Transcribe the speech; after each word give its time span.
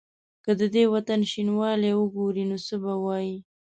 که 0.43 0.51
د 0.59 0.61
دې 0.75 0.83
وطن 0.93 1.19
شینوالی 1.31 1.91
وګوري 1.95 2.43
نو 2.49 2.57
څه 2.65 2.75
به 2.83 2.93
وايي؟ 3.03 3.37